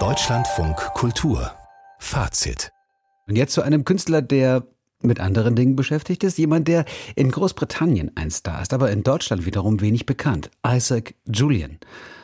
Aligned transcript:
Deutschlandfunk 0.00 0.76
Kultur 0.94 1.52
Fazit 2.00 2.72
Und 3.28 3.36
jetzt 3.36 3.52
zu 3.52 3.62
einem 3.62 3.84
Künstler, 3.84 4.20
der 4.20 4.66
mit 5.00 5.20
anderen 5.20 5.54
Dingen 5.54 5.76
beschäftigt 5.76 6.24
ist. 6.24 6.36
Jemand, 6.36 6.66
der 6.66 6.86
in 7.14 7.30
Großbritannien 7.30 8.10
ein 8.16 8.32
Star 8.32 8.62
ist, 8.62 8.72
aber 8.72 8.90
in 8.90 9.04
Deutschland 9.04 9.46
wiederum 9.46 9.80
wenig 9.80 10.06
bekannt. 10.06 10.50
Isaac 10.66 11.14
Julian. 11.32 11.78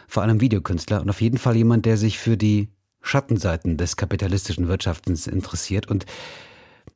Vor 0.09 0.25
allem 0.25 0.41
Videokünstler 0.41 1.03
und 1.03 1.09
auf 1.09 1.21
jeden 1.21 1.39
Fall 1.39 1.55
jemand, 1.55 1.87
der 1.87 1.97
sich 1.97 2.19
für 2.19 2.37
die 2.37 2.71
Schattenseiten 3.01 3.77
des 3.77 3.97
kapitalistischen 3.97 4.67
Wirtschaftens 4.67 5.29
interessiert. 5.29 5.89
Und 5.89 6.05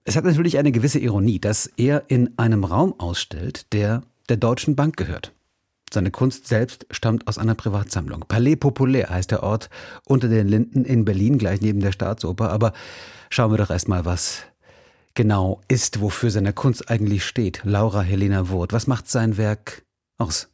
es 0.02 0.16
hat 0.16 0.24
natürlich 0.24 0.58
eine 0.58 0.72
gewisse 0.72 0.98
Ironie, 0.98 1.38
dass 1.38 1.70
er 1.76 2.06
in 2.08 2.36
einem 2.38 2.64
Raum 2.64 2.98
ausstellt, 2.98 3.72
der 3.72 4.02
der 4.28 4.36
Deutschen 4.36 4.74
Bank 4.74 4.96
gehört. 4.96 5.32
Seine 5.94 6.10
Kunst 6.10 6.48
selbst 6.48 6.86
stammt 6.90 7.28
aus 7.28 7.38
einer 7.38 7.54
Privatsammlung. 7.54 8.24
Palais 8.26 8.56
Populaire 8.56 9.10
heißt 9.10 9.30
der 9.30 9.44
Ort 9.44 9.70
unter 10.04 10.28
den 10.28 10.48
Linden 10.48 10.84
in 10.84 11.04
Berlin, 11.04 11.38
gleich 11.38 11.60
neben 11.60 11.78
der 11.78 11.92
Staatsoper. 11.92 12.50
Aber 12.50 12.72
schauen 13.30 13.52
wir 13.52 13.58
doch 13.58 13.70
erstmal, 13.70 14.04
was 14.04 14.42
genau 15.14 15.60
ist, 15.68 16.00
wofür 16.00 16.32
seine 16.32 16.52
Kunst 16.52 16.90
eigentlich 16.90 17.24
steht. 17.24 17.60
Laura 17.64 18.02
Helena 18.02 18.48
Wurth, 18.48 18.72
was 18.72 18.88
macht 18.88 19.08
sein 19.08 19.36
Werk 19.36 19.84
aus? 20.18 20.48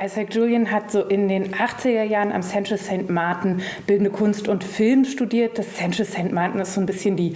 Isaac 0.00 0.32
Julian 0.32 0.70
hat 0.70 0.90
so 0.90 1.02
in 1.02 1.28
den 1.28 1.54
80er 1.54 2.04
Jahren 2.04 2.30
am 2.30 2.42
Central 2.42 2.78
St. 2.78 3.10
Martin 3.10 3.60
Bildende 3.88 4.10
Kunst 4.10 4.46
und 4.46 4.62
Film 4.62 5.04
studiert. 5.04 5.58
Das 5.58 5.74
Central 5.74 6.06
St. 6.06 6.30
Martin 6.30 6.60
ist 6.60 6.74
so 6.74 6.80
ein 6.80 6.86
bisschen 6.86 7.16
die 7.16 7.34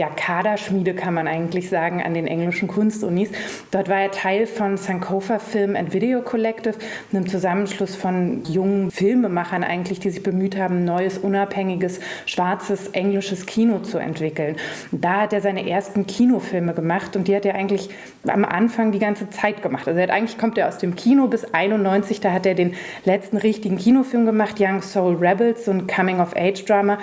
ja, 0.00 0.08
Kaderschmiede, 0.08 0.94
kann 0.94 1.12
man 1.12 1.28
eigentlich 1.28 1.68
sagen, 1.68 2.02
an 2.02 2.14
den 2.14 2.26
englischen 2.26 2.68
Kunstunis. 2.68 3.28
Dort 3.70 3.90
war 3.90 4.00
er 4.00 4.10
Teil 4.10 4.46
von 4.46 4.78
Sankofa 4.78 5.38
Film 5.38 5.76
and 5.76 5.92
Video 5.92 6.22
Collective, 6.22 6.76
einem 7.12 7.28
Zusammenschluss 7.28 7.96
von 7.96 8.42
jungen 8.44 8.90
Filmemachern 8.90 9.62
eigentlich, 9.62 10.00
die 10.00 10.08
sich 10.08 10.22
bemüht 10.22 10.56
haben, 10.56 10.86
neues, 10.86 11.18
unabhängiges, 11.18 12.00
schwarzes, 12.24 12.88
englisches 12.88 13.44
Kino 13.44 13.80
zu 13.80 13.98
entwickeln. 13.98 14.56
Da 14.90 15.20
hat 15.20 15.34
er 15.34 15.42
seine 15.42 15.68
ersten 15.68 16.06
Kinofilme 16.06 16.72
gemacht 16.72 17.14
und 17.14 17.28
die 17.28 17.36
hat 17.36 17.44
er 17.44 17.54
eigentlich 17.54 17.90
am 18.26 18.46
Anfang 18.46 18.92
die 18.92 19.00
ganze 19.00 19.28
Zeit 19.28 19.60
gemacht. 19.60 19.86
Also 19.86 20.00
hat, 20.00 20.08
eigentlich 20.08 20.38
kommt 20.38 20.56
er 20.56 20.68
aus 20.68 20.78
dem 20.78 20.96
Kino 20.96 21.26
bis 21.26 21.44
91, 21.52 22.20
da 22.20 22.32
hat 22.32 22.46
er 22.46 22.54
den 22.54 22.72
letzten 23.04 23.36
richtigen 23.36 23.76
Kinofilm 23.76 24.24
gemacht, 24.24 24.54
Young 24.58 24.80
Soul 24.80 25.16
Rebels, 25.16 25.66
so 25.66 25.72
ein 25.72 25.86
Coming-of-Age-Drama 25.86 26.96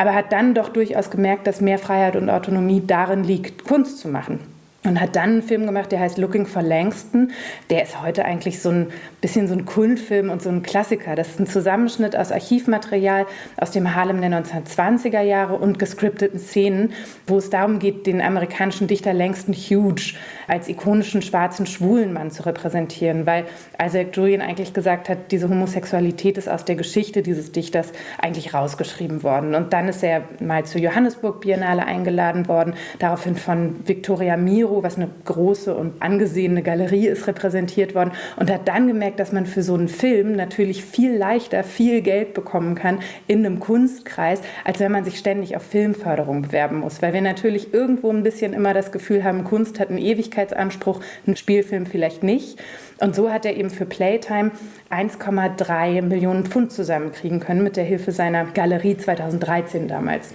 aber 0.00 0.14
hat 0.14 0.32
dann 0.32 0.54
doch 0.54 0.70
durchaus 0.70 1.10
gemerkt, 1.10 1.46
dass 1.46 1.60
mehr 1.60 1.78
Freiheit 1.78 2.16
und 2.16 2.30
Autonomie 2.30 2.82
darin 2.86 3.22
liegt, 3.22 3.64
Kunst 3.64 3.98
zu 3.98 4.08
machen 4.08 4.40
und 4.82 4.98
hat 4.98 5.14
dann 5.14 5.30
einen 5.30 5.42
Film 5.42 5.66
gemacht, 5.66 5.92
der 5.92 6.00
heißt 6.00 6.16
Looking 6.16 6.46
for 6.46 6.62
Langston. 6.62 7.32
Der 7.68 7.82
ist 7.82 8.00
heute 8.02 8.24
eigentlich 8.24 8.60
so 8.60 8.70
ein 8.70 8.86
bisschen 9.20 9.46
so 9.46 9.52
ein 9.52 9.66
Kultfilm 9.66 10.30
und 10.30 10.40
so 10.40 10.48
ein 10.48 10.62
Klassiker. 10.62 11.14
Das 11.14 11.28
ist 11.28 11.40
ein 11.40 11.46
Zusammenschnitt 11.46 12.16
aus 12.16 12.32
Archivmaterial 12.32 13.26
aus 13.58 13.72
dem 13.72 13.94
Harlem 13.94 14.22
der 14.22 14.30
1920er 14.30 15.20
Jahre 15.20 15.56
und 15.56 15.78
gescripteten 15.78 16.38
Szenen, 16.38 16.94
wo 17.26 17.36
es 17.36 17.50
darum 17.50 17.78
geht, 17.78 18.06
den 18.06 18.22
amerikanischen 18.22 18.86
Dichter 18.86 19.12
Langston 19.12 19.54
Hughes 19.54 20.14
als 20.48 20.66
ikonischen 20.68 21.20
schwarzen 21.20 21.66
schwulen 21.66 22.14
Mann 22.14 22.30
zu 22.30 22.46
repräsentieren, 22.46 23.26
weil 23.26 23.44
Isaac 23.84 24.16
Julian 24.16 24.40
eigentlich 24.40 24.72
gesagt 24.72 25.10
hat, 25.10 25.30
diese 25.30 25.50
Homosexualität 25.50 26.38
ist 26.38 26.48
aus 26.48 26.64
der 26.64 26.76
Geschichte 26.76 27.20
dieses 27.22 27.52
Dichters 27.52 27.92
eigentlich 28.18 28.54
rausgeschrieben 28.54 29.22
worden. 29.22 29.54
Und 29.54 29.74
dann 29.74 29.88
ist 29.88 30.02
er 30.02 30.22
mal 30.40 30.64
zur 30.64 30.80
Johannesburg 30.80 31.42
Biennale 31.42 31.84
eingeladen 31.84 32.48
worden, 32.48 32.74
daraufhin 32.98 33.36
von 33.36 33.86
Victoria 33.86 34.38
Miro 34.38 34.69
Giro, 34.70 34.82
was 34.84 34.96
eine 34.96 35.08
große 35.24 35.74
und 35.74 36.00
angesehene 36.00 36.62
Galerie 36.62 37.08
ist, 37.08 37.26
repräsentiert 37.26 37.94
worden 37.94 38.12
und 38.36 38.50
hat 38.50 38.68
dann 38.68 38.86
gemerkt, 38.86 39.18
dass 39.18 39.32
man 39.32 39.46
für 39.46 39.62
so 39.62 39.74
einen 39.74 39.88
Film 39.88 40.36
natürlich 40.36 40.84
viel 40.84 41.16
leichter 41.16 41.64
viel 41.64 42.00
Geld 42.02 42.34
bekommen 42.34 42.76
kann 42.76 43.00
in 43.26 43.44
einem 43.44 43.58
Kunstkreis, 43.58 44.40
als 44.64 44.78
wenn 44.78 44.92
man 44.92 45.04
sich 45.04 45.18
ständig 45.18 45.56
auf 45.56 45.62
Filmförderung 45.62 46.42
bewerben 46.42 46.78
muss. 46.78 47.02
Weil 47.02 47.12
wir 47.12 47.20
natürlich 47.20 47.74
irgendwo 47.74 48.10
ein 48.10 48.22
bisschen 48.22 48.52
immer 48.52 48.72
das 48.72 48.92
Gefühl 48.92 49.24
haben, 49.24 49.44
Kunst 49.44 49.80
hat 49.80 49.88
einen 49.88 49.98
Ewigkeitsanspruch, 49.98 51.00
ein 51.26 51.36
Spielfilm 51.36 51.86
vielleicht 51.86 52.22
nicht. 52.22 52.58
Und 52.98 53.16
so 53.16 53.30
hat 53.30 53.44
er 53.44 53.56
eben 53.56 53.70
für 53.70 53.86
Playtime 53.86 54.52
1,3 54.90 56.02
Millionen 56.02 56.46
Pfund 56.46 56.70
zusammenkriegen 56.70 57.40
können 57.40 57.64
mit 57.64 57.76
der 57.76 57.84
Hilfe 57.84 58.12
seiner 58.12 58.44
Galerie 58.44 58.96
2013 58.96 59.88
damals. 59.88 60.34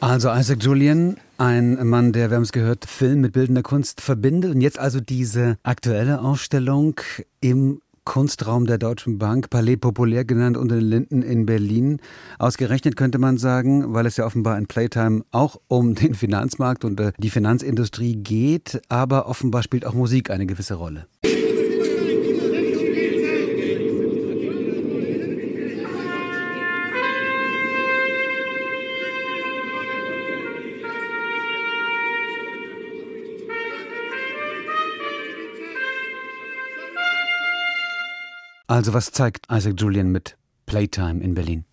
Also 0.00 0.30
Isaac 0.30 0.62
Julian, 0.62 1.16
ein 1.38 1.86
Mann, 1.86 2.12
der, 2.12 2.30
wir 2.30 2.36
haben 2.36 2.44
es 2.44 2.52
gehört, 2.52 2.84
Film 2.84 3.20
mit 3.20 3.32
bildender 3.32 3.62
Kunst 3.62 4.00
verbindet. 4.00 4.54
Und 4.54 4.60
jetzt 4.60 4.78
also 4.78 5.00
diese 5.00 5.56
aktuelle 5.62 6.20
Ausstellung 6.20 7.00
im 7.40 7.80
Kunstraum 8.04 8.66
der 8.66 8.78
Deutschen 8.78 9.18
Bank, 9.18 9.48
Palais 9.48 9.76
Populär 9.76 10.24
genannt 10.24 10.56
unter 10.56 10.76
den 10.76 10.84
Linden 10.84 11.22
in 11.22 11.46
Berlin. 11.46 12.00
Ausgerechnet 12.38 12.96
könnte 12.96 13.18
man 13.18 13.38
sagen, 13.38 13.94
weil 13.94 14.04
es 14.06 14.18
ja 14.18 14.26
offenbar 14.26 14.58
in 14.58 14.66
Playtime 14.66 15.24
auch 15.30 15.60
um 15.68 15.94
den 15.94 16.14
Finanzmarkt 16.14 16.84
und 16.84 17.00
äh, 17.00 17.12
die 17.18 17.30
Finanzindustrie 17.30 18.16
geht, 18.16 18.82
aber 18.88 19.26
offenbar 19.26 19.62
spielt 19.62 19.86
auch 19.86 19.94
Musik 19.94 20.30
eine 20.30 20.46
gewisse 20.46 20.74
Rolle. 20.74 21.06
Also 38.74 38.92
was 38.92 39.12
zeigt 39.12 39.46
Isaac 39.52 39.74
Julian 39.76 40.10
mit 40.10 40.36
Playtime 40.66 41.22
in 41.22 41.34
Berlin? 41.34 41.64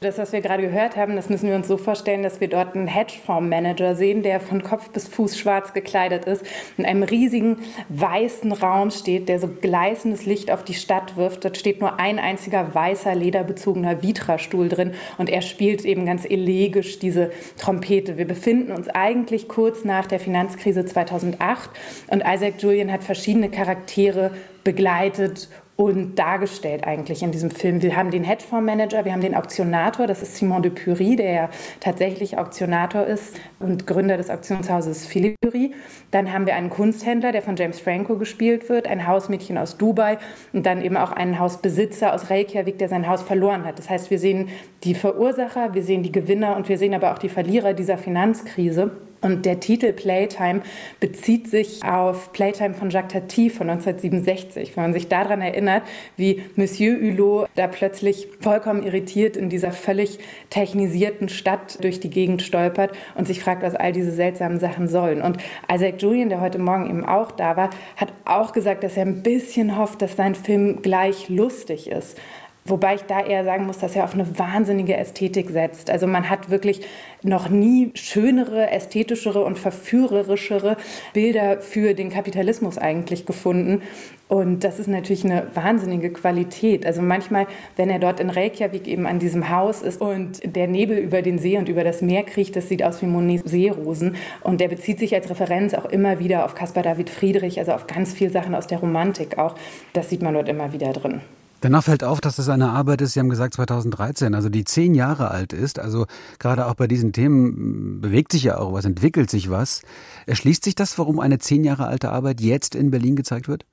Das, 0.00 0.16
was 0.16 0.32
wir 0.32 0.40
gerade 0.40 0.62
gehört 0.62 0.96
haben, 0.96 1.14
das 1.14 1.28
müssen 1.28 1.50
wir 1.50 1.54
uns 1.54 1.68
so 1.68 1.76
vorstellen, 1.76 2.22
dass 2.22 2.40
wir 2.40 2.48
dort 2.48 2.74
einen 2.74 2.86
Hedgefondsmanager 2.86 3.94
sehen, 3.94 4.22
der 4.22 4.40
von 4.40 4.62
Kopf 4.62 4.88
bis 4.88 5.06
Fuß 5.06 5.38
schwarz 5.38 5.74
gekleidet 5.74 6.24
ist, 6.24 6.42
in 6.78 6.86
einem 6.86 7.02
riesigen 7.02 7.58
weißen 7.90 8.52
Raum 8.52 8.90
steht, 8.90 9.28
der 9.28 9.38
so 9.38 9.48
gleißendes 9.48 10.24
Licht 10.24 10.50
auf 10.50 10.64
die 10.64 10.72
Stadt 10.72 11.18
wirft. 11.18 11.44
Dort 11.44 11.58
steht 11.58 11.82
nur 11.82 12.00
ein 12.00 12.18
einziger 12.18 12.74
weißer, 12.74 13.14
lederbezogener 13.14 14.02
Vitra-Stuhl 14.02 14.70
drin 14.70 14.94
und 15.18 15.28
er 15.28 15.42
spielt 15.42 15.84
eben 15.84 16.06
ganz 16.06 16.24
elegisch 16.24 16.98
diese 16.98 17.32
Trompete. 17.58 18.16
Wir 18.16 18.26
befinden 18.26 18.72
uns 18.72 18.88
eigentlich 18.88 19.46
kurz 19.46 19.84
nach 19.84 20.06
der 20.06 20.20
Finanzkrise 20.20 20.86
2008 20.86 21.68
und 22.06 22.22
Isaac 22.26 22.54
Julian 22.62 22.90
hat 22.90 23.04
verschiedene 23.04 23.50
Charaktere 23.50 24.30
begleitet 24.64 25.50
und 25.80 26.16
dargestellt 26.16 26.84
eigentlich 26.86 27.22
in 27.22 27.32
diesem 27.32 27.50
Film. 27.50 27.80
Wir 27.80 27.96
haben 27.96 28.10
den 28.10 28.22
Hedgefondsmanager, 28.22 29.06
wir 29.06 29.12
haben 29.12 29.22
den 29.22 29.34
Auktionator, 29.34 30.06
das 30.06 30.20
ist 30.20 30.36
Simon 30.36 30.60
de 30.60 30.70
Pury, 30.70 31.16
der 31.16 31.32
ja 31.32 31.48
tatsächlich 31.80 32.36
Auktionator 32.36 33.06
ist 33.06 33.40
und 33.60 33.86
Gründer 33.86 34.18
des 34.18 34.28
Auktionshauses 34.28 35.06
Philippe 35.06 35.36
Pury. 35.40 35.72
Dann 36.10 36.34
haben 36.34 36.44
wir 36.44 36.54
einen 36.54 36.68
Kunsthändler, 36.68 37.32
der 37.32 37.40
von 37.40 37.56
James 37.56 37.80
Franco 37.80 38.16
gespielt 38.16 38.68
wird, 38.68 38.88
ein 38.88 39.06
Hausmädchen 39.06 39.56
aus 39.56 39.78
Dubai 39.78 40.18
und 40.52 40.66
dann 40.66 40.82
eben 40.82 40.98
auch 40.98 41.12
einen 41.12 41.38
Hausbesitzer 41.38 42.12
aus 42.12 42.28
Reykjavik, 42.28 42.76
der 42.76 42.90
sein 42.90 43.08
Haus 43.08 43.22
verloren 43.22 43.64
hat. 43.64 43.78
Das 43.78 43.88
heißt, 43.88 44.10
wir 44.10 44.18
sehen 44.18 44.50
die 44.84 44.94
Verursacher, 44.94 45.72
wir 45.72 45.82
sehen 45.82 46.02
die 46.02 46.12
Gewinner 46.12 46.56
und 46.56 46.68
wir 46.68 46.76
sehen 46.76 46.92
aber 46.92 47.10
auch 47.10 47.18
die 47.18 47.30
Verlierer 47.30 47.72
dieser 47.72 47.96
Finanzkrise. 47.96 48.90
Und 49.22 49.44
der 49.44 49.60
Titel 49.60 49.92
Playtime 49.92 50.62
bezieht 50.98 51.48
sich 51.48 51.84
auf 51.84 52.32
Playtime 52.32 52.74
von 52.74 52.88
Jacques 52.88 53.12
Tati 53.12 53.50
von 53.50 53.68
1967. 53.68 54.76
Wenn 54.76 54.84
man 54.84 54.92
sich 54.94 55.08
daran 55.08 55.42
erinnert, 55.42 55.82
wie 56.16 56.42
Monsieur 56.56 56.98
Hulot 56.98 57.48
da 57.54 57.66
plötzlich 57.66 58.28
vollkommen 58.40 58.82
irritiert 58.82 59.36
in 59.36 59.50
dieser 59.50 59.72
völlig 59.72 60.18
technisierten 60.48 61.28
Stadt 61.28 61.82
durch 61.84 62.00
die 62.00 62.08
Gegend 62.08 62.40
stolpert 62.40 62.92
und 63.14 63.26
sich 63.26 63.42
fragt, 63.42 63.62
was 63.62 63.74
all 63.74 63.92
diese 63.92 64.12
seltsamen 64.12 64.58
Sachen 64.58 64.88
sollen. 64.88 65.20
Und 65.20 65.36
Isaac 65.70 66.00
Julian, 66.00 66.30
der 66.30 66.40
heute 66.40 66.58
Morgen 66.58 66.88
eben 66.88 67.04
auch 67.04 67.30
da 67.30 67.56
war, 67.56 67.70
hat 67.96 68.12
auch 68.24 68.52
gesagt, 68.52 68.84
dass 68.84 68.96
er 68.96 69.04
ein 69.04 69.22
bisschen 69.22 69.76
hofft, 69.76 70.00
dass 70.00 70.16
sein 70.16 70.34
Film 70.34 70.80
gleich 70.80 71.28
lustig 71.28 71.90
ist. 71.90 72.18
Wobei 72.64 72.94
ich 72.94 73.02
da 73.02 73.24
eher 73.24 73.44
sagen 73.44 73.66
muss, 73.66 73.78
dass 73.78 73.96
er 73.96 74.04
auf 74.04 74.14
eine 74.14 74.38
wahnsinnige 74.38 74.96
Ästhetik 74.96 75.50
setzt. 75.50 75.90
Also 75.90 76.06
man 76.06 76.28
hat 76.28 76.50
wirklich 76.50 76.82
noch 77.22 77.48
nie 77.48 77.90
schönere, 77.94 78.70
ästhetischere 78.70 79.42
und 79.42 79.58
verführerischere 79.58 80.76
Bilder 81.14 81.60
für 81.60 81.94
den 81.94 82.10
Kapitalismus 82.10 82.76
eigentlich 82.76 83.24
gefunden. 83.24 83.82
Und 84.28 84.62
das 84.62 84.78
ist 84.78 84.86
natürlich 84.86 85.24
eine 85.24 85.48
wahnsinnige 85.54 86.10
Qualität. 86.10 86.86
Also 86.86 87.02
manchmal, 87.02 87.46
wenn 87.76 87.90
er 87.90 87.98
dort 87.98 88.20
in 88.20 88.30
Reykjavik 88.30 88.86
eben 88.86 89.06
an 89.06 89.18
diesem 89.18 89.50
Haus 89.50 89.82
ist 89.82 90.00
und 90.00 90.54
der 90.54 90.68
Nebel 90.68 90.98
über 90.98 91.22
den 91.22 91.38
See 91.38 91.58
und 91.58 91.68
über 91.68 91.82
das 91.82 92.02
Meer 92.02 92.22
kriecht, 92.22 92.54
das 92.54 92.68
sieht 92.68 92.84
aus 92.84 93.02
wie 93.02 93.06
Monets 93.06 93.50
Seerosen. 93.50 94.16
Und 94.42 94.60
der 94.60 94.68
bezieht 94.68 95.00
sich 95.00 95.14
als 95.14 95.28
Referenz 95.28 95.74
auch 95.74 95.86
immer 95.86 96.20
wieder 96.20 96.44
auf 96.44 96.54
Caspar 96.54 96.82
David 96.82 97.10
Friedrich, 97.10 97.58
also 97.58 97.72
auf 97.72 97.86
ganz 97.86 98.12
viele 98.12 98.30
Sachen 98.30 98.54
aus 98.54 98.68
der 98.68 98.78
Romantik 98.78 99.38
auch. 99.38 99.56
Das 99.94 100.10
sieht 100.10 100.22
man 100.22 100.34
dort 100.34 100.48
immer 100.48 100.72
wieder 100.72 100.92
drin. 100.92 101.22
Danach 101.60 101.84
fällt 101.84 102.04
auf, 102.04 102.20
dass 102.20 102.38
es 102.38 102.48
eine 102.48 102.70
Arbeit 102.70 103.02
ist, 103.02 103.12
Sie 103.12 103.20
haben 103.20 103.28
gesagt 103.28 103.54
2013, 103.54 104.34
also 104.34 104.48
die 104.48 104.64
zehn 104.64 104.94
Jahre 104.94 105.30
alt 105.30 105.52
ist. 105.52 105.78
Also 105.78 106.06
gerade 106.38 106.66
auch 106.66 106.74
bei 106.74 106.86
diesen 106.86 107.12
Themen 107.12 108.00
bewegt 108.00 108.32
sich 108.32 108.44
ja 108.44 108.58
auch 108.58 108.72
was, 108.72 108.84
entwickelt 108.86 109.30
sich 109.30 109.50
was. 109.50 109.82
Erschließt 110.26 110.64
sich 110.64 110.74
das, 110.74 110.98
warum 110.98 111.20
eine 111.20 111.38
zehn 111.38 111.62
Jahre 111.64 111.86
alte 111.86 112.10
Arbeit 112.10 112.40
jetzt 112.40 112.74
in 112.74 112.90
Berlin 112.90 113.14
gezeigt 113.14 113.48
wird? 113.48 113.66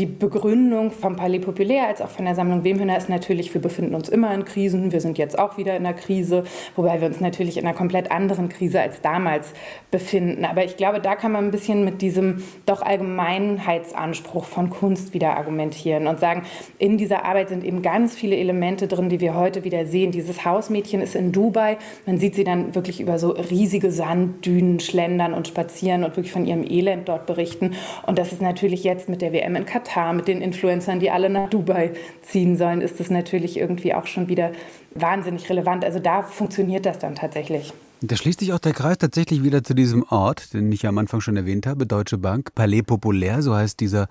Die 0.00 0.06
Begründung 0.06 0.90
vom 0.90 1.14
Palais 1.14 1.38
Populaire 1.38 1.86
als 1.86 2.00
auch 2.00 2.08
von 2.08 2.24
der 2.24 2.34
Sammlung 2.34 2.64
Wemhöhner 2.64 2.96
ist 2.96 3.08
natürlich, 3.08 3.54
wir 3.54 3.60
befinden 3.60 3.94
uns 3.94 4.08
immer 4.08 4.34
in 4.34 4.44
Krisen, 4.44 4.90
wir 4.90 5.00
sind 5.00 5.18
jetzt 5.18 5.38
auch 5.38 5.56
wieder 5.56 5.76
in 5.76 5.86
einer 5.86 5.94
Krise, 5.94 6.42
wobei 6.74 7.00
wir 7.00 7.06
uns 7.06 7.20
natürlich 7.20 7.58
in 7.58 7.64
einer 7.64 7.76
komplett 7.76 8.10
anderen 8.10 8.48
Krise 8.48 8.80
als 8.80 9.02
damals 9.02 9.52
befinden. 9.92 10.46
Aber 10.46 10.64
ich 10.64 10.76
glaube, 10.76 10.98
da 10.98 11.14
kann 11.14 11.30
man 11.30 11.44
ein 11.44 11.52
bisschen 11.52 11.84
mit 11.84 12.02
diesem 12.02 12.42
doch 12.66 12.82
Allgemeinheitsanspruch 12.82 14.46
von 14.46 14.68
Kunst 14.68 15.14
wieder 15.14 15.36
argumentieren 15.36 16.08
und 16.08 16.18
sagen, 16.18 16.42
in 16.78 16.98
dieser 16.98 17.24
Arbeit 17.24 17.50
sind 17.50 17.62
eben 17.62 17.80
ganz 17.80 18.16
viele 18.16 18.34
Elemente 18.34 18.88
drin, 18.88 19.10
die 19.10 19.20
wir 19.20 19.36
heute 19.36 19.62
wieder 19.62 19.86
sehen. 19.86 20.10
Dieses 20.10 20.44
Hausmädchen 20.44 21.02
ist 21.02 21.14
in 21.14 21.30
Dubai, 21.30 21.78
man 22.04 22.18
sieht 22.18 22.34
sie 22.34 22.42
dann 22.42 22.74
wirklich 22.74 23.00
über 23.00 23.20
so 23.20 23.30
riesige 23.30 23.92
Sanddünen 23.92 24.80
schlendern 24.80 25.34
und 25.34 25.46
spazieren 25.46 26.02
und 26.02 26.16
wirklich 26.16 26.32
von 26.32 26.46
ihrem 26.46 26.64
Elend 26.64 27.08
dort 27.08 27.26
berichten. 27.26 27.74
Und 28.08 28.18
das 28.18 28.32
ist 28.32 28.42
natürlich 28.42 28.82
jetzt 28.82 29.08
mit 29.08 29.22
der 29.22 29.32
WM 29.32 29.54
in 29.54 29.64
Katar 29.64 29.83
Katar 29.84 30.12
mit 30.12 30.28
den 30.28 30.40
Influencern, 30.40 30.98
die 30.98 31.10
alle 31.10 31.30
nach 31.30 31.48
Dubai 31.50 31.92
ziehen 32.22 32.56
sollen, 32.56 32.80
ist 32.80 33.00
das 33.00 33.10
natürlich 33.10 33.58
irgendwie 33.58 33.94
auch 33.94 34.06
schon 34.06 34.28
wieder 34.28 34.52
wahnsinnig 34.94 35.48
relevant. 35.50 35.84
Also 35.84 35.98
da 35.98 36.22
funktioniert 36.22 36.86
das 36.86 36.98
dann 36.98 37.14
tatsächlich. 37.14 37.72
Da 38.00 38.16
schließt 38.16 38.40
sich 38.40 38.52
auch 38.52 38.58
der 38.58 38.72
Kreis 38.72 38.98
tatsächlich 38.98 39.44
wieder 39.44 39.64
zu 39.64 39.74
diesem 39.74 40.04
Ort, 40.10 40.52
den 40.52 40.70
ich 40.72 40.82
ja 40.82 40.90
am 40.90 40.98
Anfang 40.98 41.20
schon 41.20 41.36
erwähnt 41.36 41.66
habe, 41.66 41.86
Deutsche 41.86 42.18
Bank, 42.18 42.54
Palais 42.54 42.82
Populaire, 42.82 43.40
so 43.40 43.54
heißt 43.54 43.80
dieser 43.80 44.08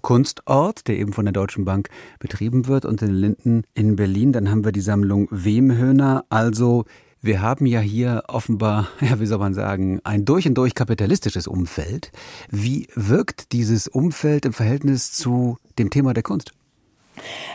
Kunstort, 0.00 0.86
der 0.88 0.96
eben 0.98 1.12
von 1.12 1.24
der 1.24 1.32
Deutschen 1.32 1.64
Bank 1.64 1.88
betrieben 2.20 2.68
wird, 2.68 2.84
und 2.84 3.02
in 3.02 3.10
Linden 3.10 3.64
in 3.74 3.96
Berlin. 3.96 4.32
Dann 4.32 4.50
haben 4.50 4.64
wir 4.64 4.72
die 4.72 4.80
Sammlung 4.80 5.28
Wemhöhner, 5.30 6.24
also 6.30 6.84
wir 7.24 7.40
haben 7.40 7.64
ja 7.64 7.80
hier 7.80 8.24
offenbar, 8.28 8.88
ja, 9.00 9.18
wie 9.18 9.26
soll 9.26 9.38
man 9.38 9.54
sagen, 9.54 10.00
ein 10.04 10.24
durch 10.24 10.46
und 10.46 10.54
durch 10.54 10.74
kapitalistisches 10.74 11.46
Umfeld. 11.46 12.12
Wie 12.50 12.86
wirkt 12.94 13.52
dieses 13.52 13.88
Umfeld 13.88 14.44
im 14.44 14.52
Verhältnis 14.52 15.12
zu 15.12 15.56
dem 15.78 15.90
Thema 15.90 16.12
der 16.12 16.22
Kunst? 16.22 16.52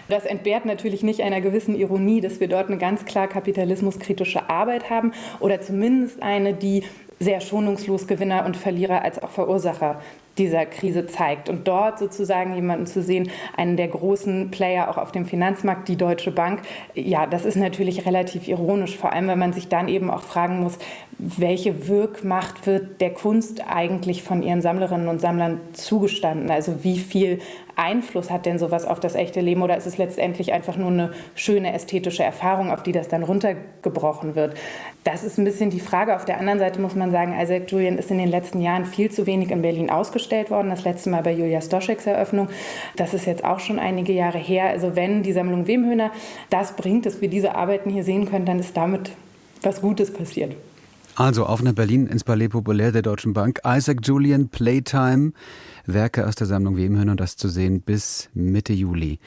Das 0.08 0.26
entbehrt 0.26 0.66
natürlich 0.66 1.04
nicht 1.04 1.22
einer 1.22 1.42
gewissen 1.42 1.76
Ironie, 1.76 2.22
dass 2.22 2.40
wir 2.40 2.48
dort 2.48 2.68
eine 2.68 2.78
ganz 2.78 3.06
klar 3.06 3.28
kapitalismuskritische 3.28 4.50
Arbeit 4.50 4.90
haben 4.90 5.12
oder 5.40 5.62
zumindest 5.62 6.24
eine, 6.24 6.54
die 6.54 6.84
sehr 7.20 7.42
schonungslos 7.42 8.08
Gewinner 8.08 8.46
und 8.46 8.58
Verlierer 8.58 9.04
als 9.04 9.22
auch 9.22 9.30
Verursacher 9.30 10.02
dieser 10.38 10.66
Krise 10.66 11.08
zeigt. 11.08 11.50
Und 11.50 11.68
dort 11.68 12.00
sozusagen 12.00 12.56
jemanden 12.56 12.86
zu 12.86 13.02
sehen, 13.02 13.30
einen 13.58 13.78
der 13.78 13.88
großen 13.88 14.52
Player 14.52 14.90
auch 14.90 14.98
auf 14.98 15.12
dem 15.12 15.26
Finanzmarkt, 15.26 15.88
die 15.88 15.98
Deutsche 15.98 16.32
Bank, 16.32 16.62
ja, 16.94 17.28
das 17.28 17.46
ist 17.46 17.58
natürlich 17.58 18.06
relativ 18.06 18.48
ironisch, 18.48 18.98
vor 18.98 19.12
allem 19.12 19.28
wenn 19.28 19.40
man 19.40 19.54
sich 19.54 19.68
dann 19.68 19.88
eben 19.88 20.10
auch 20.10 20.22
fragen 20.22 20.62
muss, 20.62 20.78
welche 21.18 21.90
Wirkmacht 21.90 22.66
wird 22.66 23.02
der 23.02 23.14
Kunst 23.14 23.62
eigentlich 23.68 24.24
von 24.24 24.42
ihren 24.42 24.62
Sammlerinnen 24.62 25.10
und 25.10 25.20
Sammlern 25.20 25.60
zugestanden? 25.74 26.50
Also 26.50 26.84
wie 26.84 26.98
viel 26.98 27.40
Einfluss 27.76 28.30
hat 28.30 28.46
denn 28.46 28.58
sowas 28.58 28.86
auf 28.86 29.02
das 29.02 29.16
echte 29.16 29.42
Leben 29.42 29.62
oder 29.62 29.76
ist 29.76 29.86
es 29.86 29.98
letztendlich 29.98 30.54
einfach 30.54 30.78
nur 30.78 30.90
eine 30.90 31.12
schöne 31.36 31.74
ästhetische 31.74 32.24
Erfahrung, 32.24 32.72
auf 32.72 32.84
die 32.84 32.94
das 32.94 33.10
dann 33.10 33.24
runtergebrochen 33.24 34.36
wird? 34.36 34.56
Das 35.04 35.24
ist 35.24 35.38
ein 35.38 35.46
bisschen 35.46 35.70
die 35.70 35.80
Frage. 35.80 36.16
Auf 36.16 36.26
der 36.26 36.40
anderen 36.40 36.60
Seite 36.60 36.80
muss 36.80 36.96
man 36.96 37.12
sagen, 37.12 37.38
Isaac 37.38 37.70
Julian 37.70 37.98
ist 37.98 38.12
in 38.12 38.18
den 38.18 38.30
letzten 38.30 38.62
Jahren 38.62 38.86
viel 38.86 39.12
zu 39.12 39.26
wenig 39.26 39.52
in 39.52 39.62
Berlin 39.62 39.90
ausgestellt 39.90 40.29
worden. 40.50 40.70
Das 40.70 40.84
letzte 40.84 41.10
Mal 41.10 41.24
bei 41.24 41.34
Julia 41.34 41.62
Stoscheks 41.62 42.06
Eröffnung. 42.06 42.50
Das 42.96 43.14
ist 43.14 43.26
jetzt 43.26 43.44
auch 43.44 43.60
schon 43.60 43.80
einige 43.80 44.14
Jahre 44.14 44.38
her. 44.38 44.70
Also 44.70 44.96
wenn 44.96 45.24
die 45.24 45.34
Sammlung 45.34 45.68
Wemhöhner 45.68 46.12
das 46.50 46.76
bringt, 46.76 47.06
dass 47.06 47.22
wir 47.22 47.30
diese 47.30 47.56
Arbeiten 47.56 47.90
hier 47.90 48.04
sehen 48.04 48.30
können, 48.30 48.46
dann 48.46 48.60
ist 48.60 48.76
damit 48.78 49.12
was 49.62 49.82
Gutes 49.82 50.14
passiert. 50.14 50.56
Also 51.16 51.46
auf 51.46 51.62
nach 51.62 51.74
Berlin 51.74 52.08
ins 52.08 52.24
Palais 52.24 52.48
Populaire 52.48 52.94
der 52.94 53.02
Deutschen 53.02 53.34
Bank. 53.34 53.60
Isaac 53.66 54.00
Julian 54.04 54.48
Playtime, 54.48 55.34
Werke 55.86 56.26
aus 56.26 56.36
der 56.36 56.48
Sammlung 56.48 56.78
Wemhöhner, 56.78 57.16
das 57.16 57.36
zu 57.36 57.50
sehen 57.50 57.82
bis 57.82 58.30
Mitte 58.34 58.72
Juli. 58.72 59.20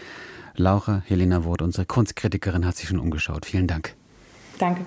Laura 0.54 1.02
Helena 1.06 1.44
Wort, 1.44 1.60
unsere 1.60 1.84
Kunstkritikerin, 1.84 2.66
hat 2.66 2.76
sich 2.76 2.88
schon 2.88 2.99
umgeschaut. 2.99 3.44
Vielen 3.44 3.66
Dank. 3.66 3.94
Danke. 4.58 4.82